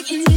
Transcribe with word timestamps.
love. 0.00 0.31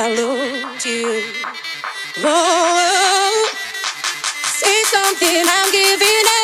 salute 0.00 0.86
you. 0.86 1.22
Oh, 2.16 2.24
oh, 2.24 2.84
oh, 3.04 3.48
say 4.44 4.82
something, 4.84 5.44
I'm 5.46 5.70
giving 5.72 6.26
up. 6.26 6.39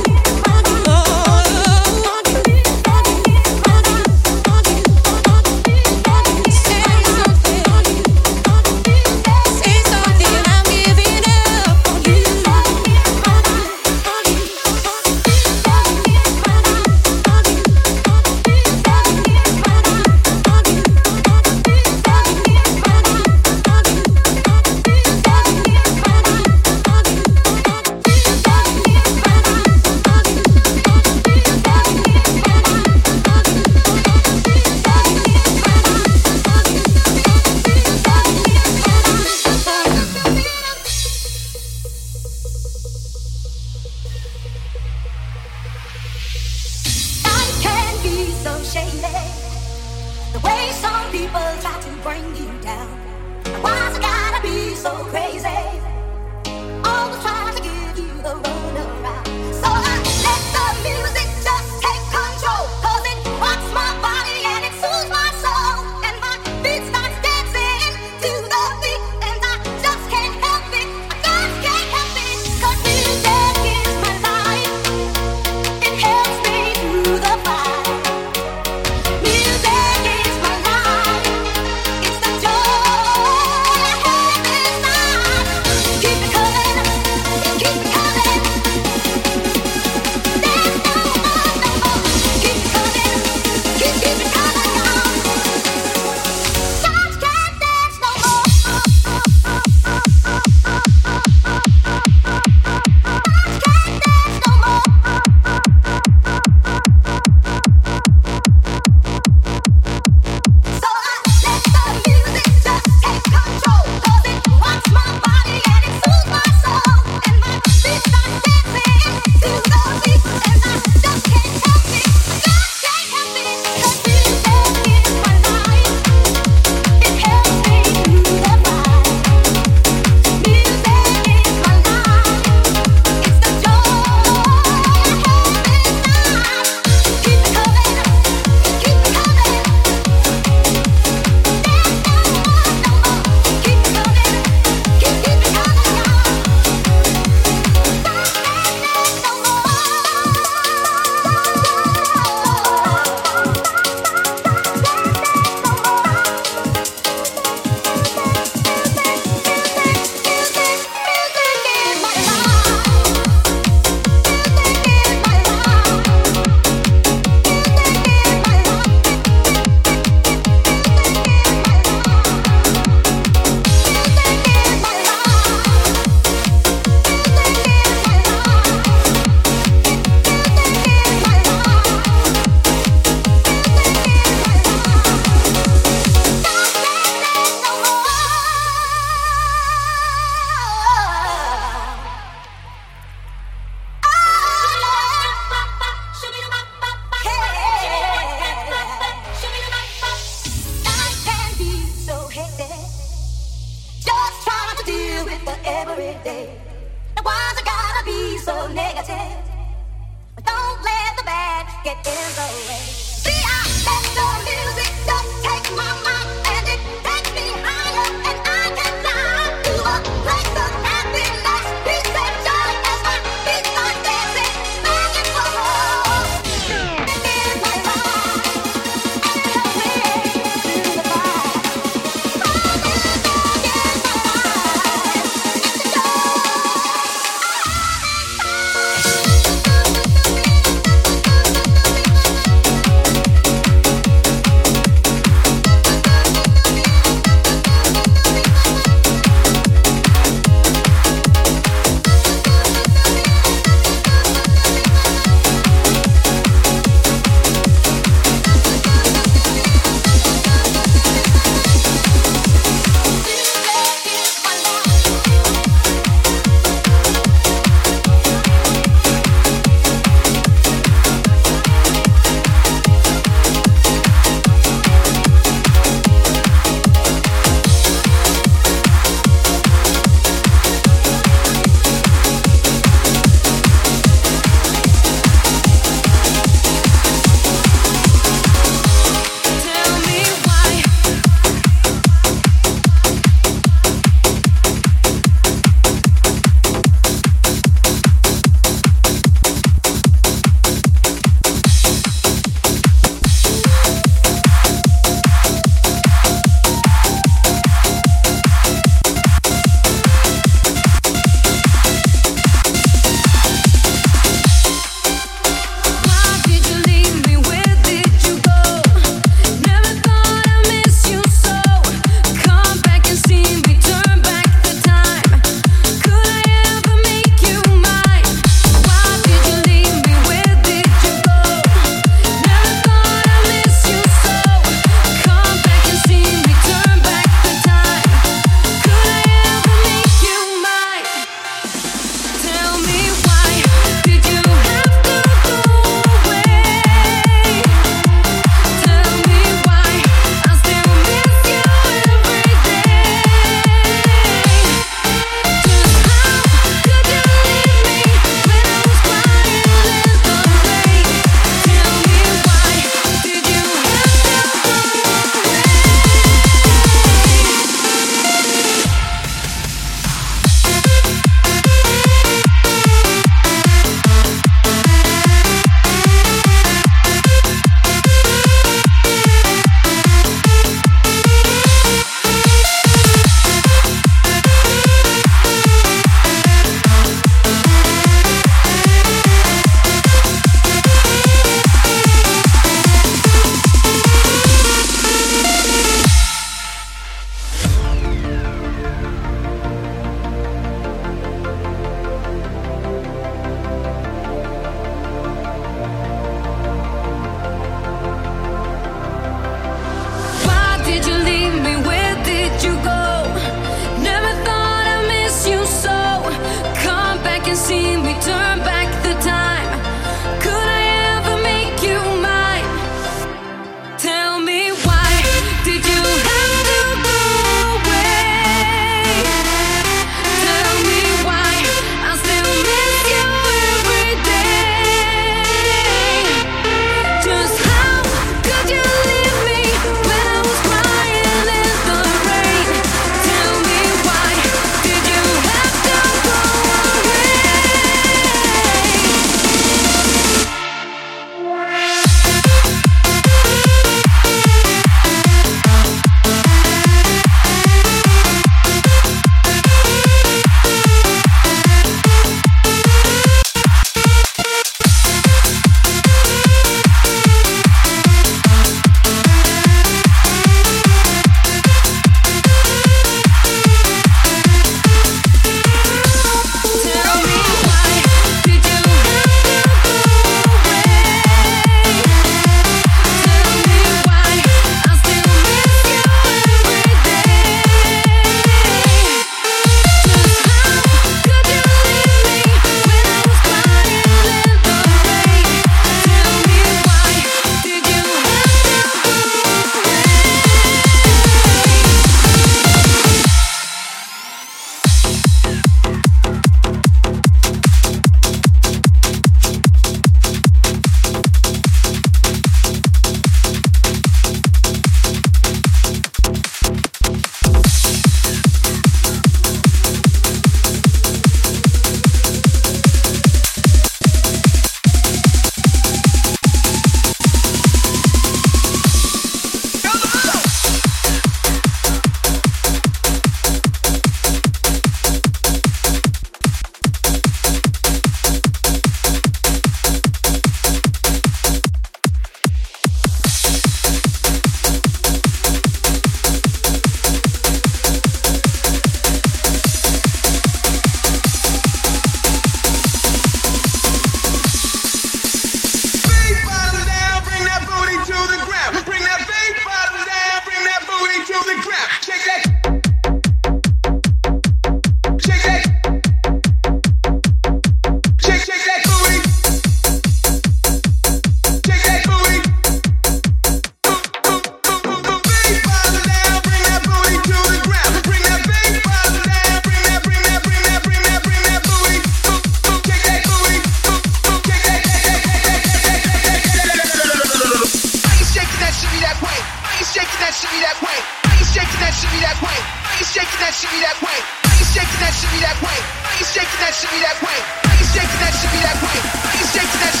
that 593.51 593.59
shit 593.59 593.71
be 593.71 593.81
that 593.83 593.99
way. 593.99 594.19
How 594.47 594.55
you 594.55 594.63
shaking 594.63 594.99
that 595.03 595.11
shit 595.11 595.27
be 595.27 595.39
that 595.43 595.59
way? 595.59 595.79
How 596.07 596.15
you 596.15 596.23
shaking 596.23 596.59
that 596.63 596.71
shit 596.71 596.87
be 596.87 596.99
that 597.03 597.19
way? 597.19 597.39
How 597.67 597.75
you 597.75 597.85
shaking 597.91 598.19
that 598.23 598.31
shit 598.31 598.51
be 598.55 598.59
that 598.63 598.79
way? 598.79 598.97
How 599.27 599.35
you 599.35 599.47
shaking 599.51 599.81
that 599.83 600.00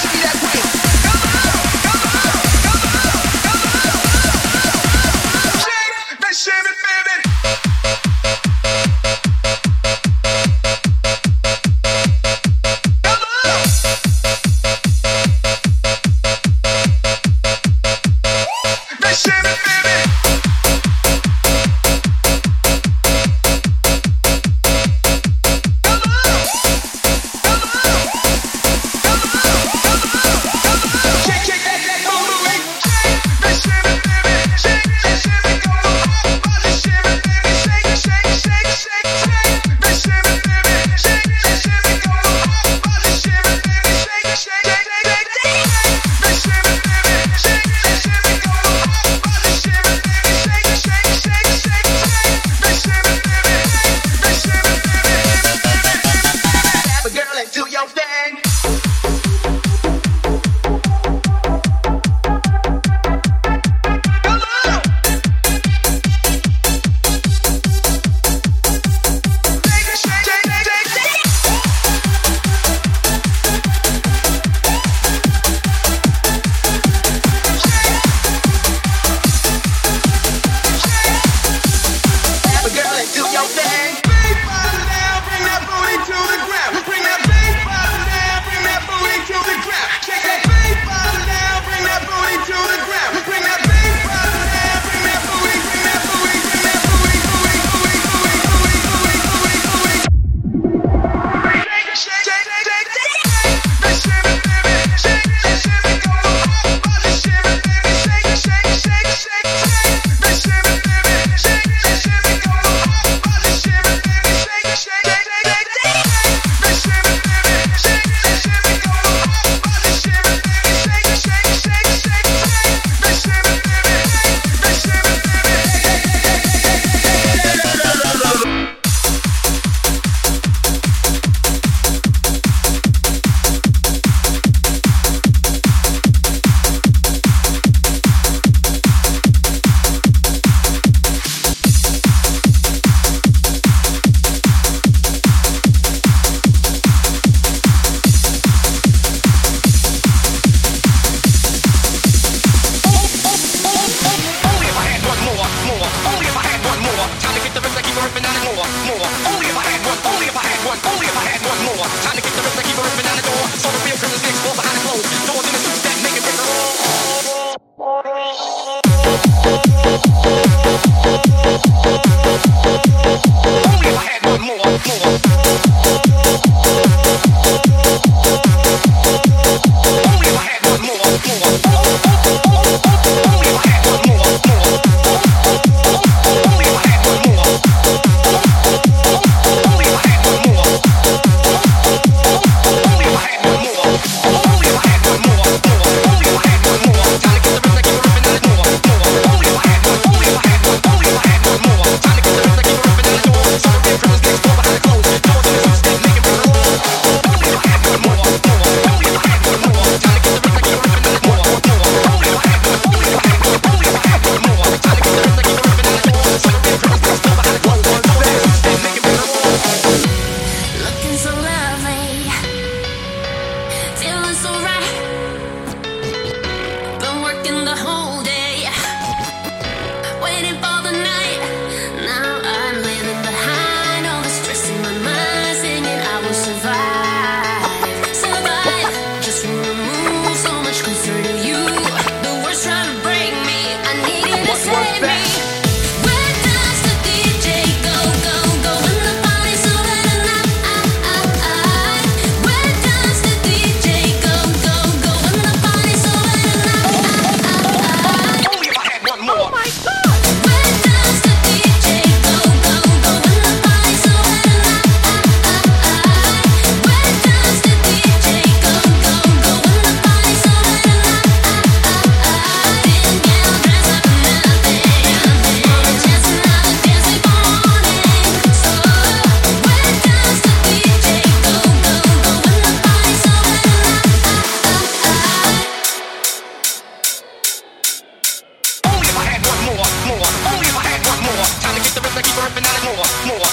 if 289.11 289.17
I 289.17 289.23
had 289.27 289.43
one 289.43 289.59
more, 289.67 289.87
more. 290.07 290.27
Only 290.47 290.67
if 290.71 290.77
I 290.77 290.83
had 290.87 291.03
one 291.03 291.19
more. 291.27 291.45
Time 291.59 291.75
to 291.75 291.81
get 291.83 291.93
the 291.93 292.01
rhythm, 292.01 292.23
keep 292.23 292.37
ripping 292.39 292.63
out 292.63 292.75
it 292.79 292.83
more, 292.87 293.07
more. 293.27 293.50